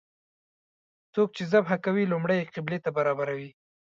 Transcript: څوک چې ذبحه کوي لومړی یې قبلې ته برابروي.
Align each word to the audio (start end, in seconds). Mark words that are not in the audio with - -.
څوک 1.13 1.29
چې 1.37 1.43
ذبحه 1.53 1.77
کوي 1.85 2.03
لومړی 2.07 2.35
یې 2.39 2.51
قبلې 2.55 2.77
ته 2.83 2.89
برابروي. 2.97 3.49